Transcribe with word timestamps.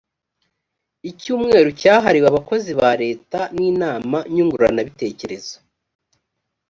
icyumweru 1.09 1.69
cyahariwe 1.79 2.27
abakozi 2.29 2.71
ba 2.79 2.91
leta 3.03 3.39
n 3.55 3.57
inama 3.69 4.17
nyunguranabitekerezo 4.33 5.55